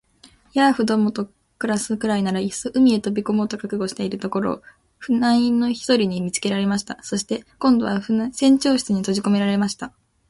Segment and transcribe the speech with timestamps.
[0.53, 1.29] ヤーフどもと
[1.59, 4.61] 暮すくらいなら、いっそ海へ飛び込もうと覚悟しているところを、
[4.99, 6.97] 船員の一人に見つけられました。
[7.03, 9.93] そして、今度は船長室にとじこめられました。